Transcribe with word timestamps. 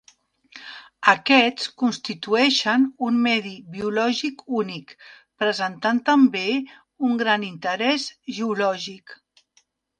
Aquests 1.11 1.67
constitueixen 1.81 2.87
un 3.09 3.19
medi 3.27 3.53
biològic 3.77 4.43
únic, 4.63 4.97
presentant 5.45 6.03
també 6.11 6.45
un 7.11 7.17
gran 7.23 7.49
interès 7.53 8.11
geològic. 8.41 9.19